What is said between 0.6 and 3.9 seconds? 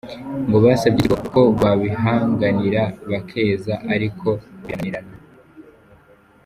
basabye ikigo ko babihanganira bakeza